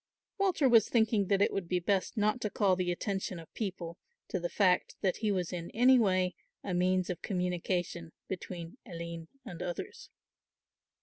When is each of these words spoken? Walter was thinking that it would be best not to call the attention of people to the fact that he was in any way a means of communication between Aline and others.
Walter 0.39 0.67
was 0.67 0.89
thinking 0.89 1.27
that 1.27 1.43
it 1.43 1.53
would 1.53 1.67
be 1.67 1.79
best 1.79 2.17
not 2.17 2.41
to 2.41 2.49
call 2.49 2.75
the 2.75 2.91
attention 2.91 3.37
of 3.37 3.53
people 3.53 3.99
to 4.29 4.39
the 4.39 4.49
fact 4.49 4.95
that 5.01 5.17
he 5.17 5.31
was 5.31 5.53
in 5.53 5.69
any 5.75 5.99
way 5.99 6.33
a 6.63 6.73
means 6.73 7.11
of 7.11 7.21
communication 7.21 8.11
between 8.27 8.79
Aline 8.83 9.27
and 9.45 9.61
others. 9.61 10.09